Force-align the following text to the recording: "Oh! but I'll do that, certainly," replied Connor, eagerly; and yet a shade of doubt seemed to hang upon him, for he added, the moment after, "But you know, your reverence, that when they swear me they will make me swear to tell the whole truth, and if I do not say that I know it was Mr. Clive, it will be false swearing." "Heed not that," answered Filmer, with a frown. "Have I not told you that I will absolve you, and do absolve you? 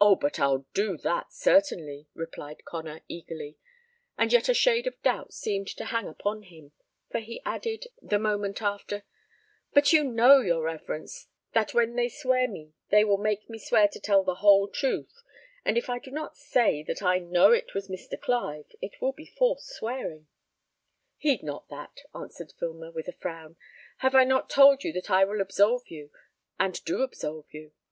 "Oh! 0.00 0.14
but 0.14 0.38
I'll 0.38 0.66
do 0.72 0.96
that, 0.98 1.32
certainly," 1.32 2.06
replied 2.14 2.64
Connor, 2.64 3.00
eagerly; 3.08 3.56
and 4.16 4.32
yet 4.32 4.48
a 4.48 4.54
shade 4.54 4.86
of 4.86 5.02
doubt 5.02 5.34
seemed 5.34 5.66
to 5.78 5.86
hang 5.86 6.06
upon 6.06 6.42
him, 6.42 6.70
for 7.10 7.18
he 7.18 7.42
added, 7.44 7.86
the 8.00 8.20
moment 8.20 8.62
after, 8.62 9.02
"But 9.72 9.92
you 9.92 10.04
know, 10.04 10.38
your 10.40 10.62
reverence, 10.62 11.26
that 11.54 11.74
when 11.74 11.96
they 11.96 12.08
swear 12.08 12.46
me 12.46 12.74
they 12.90 13.02
will 13.02 13.18
make 13.18 13.50
me 13.50 13.58
swear 13.58 13.88
to 13.88 13.98
tell 13.98 14.22
the 14.22 14.36
whole 14.36 14.68
truth, 14.68 15.24
and 15.64 15.76
if 15.76 15.90
I 15.90 15.98
do 15.98 16.12
not 16.12 16.36
say 16.36 16.84
that 16.84 17.02
I 17.02 17.18
know 17.18 17.50
it 17.50 17.74
was 17.74 17.88
Mr. 17.88 18.16
Clive, 18.16 18.70
it 18.80 19.02
will 19.02 19.10
be 19.12 19.26
false 19.36 19.66
swearing." 19.66 20.28
"Heed 21.16 21.42
not 21.42 21.68
that," 21.68 22.02
answered 22.14 22.52
Filmer, 22.60 22.92
with 22.92 23.08
a 23.08 23.12
frown. 23.20 23.56
"Have 23.96 24.14
I 24.14 24.22
not 24.22 24.48
told 24.50 24.84
you 24.84 24.92
that 24.92 25.10
I 25.10 25.24
will 25.24 25.40
absolve 25.40 25.88
you, 25.88 26.12
and 26.60 26.80
do 26.84 27.02
absolve 27.02 27.52
you? 27.52 27.72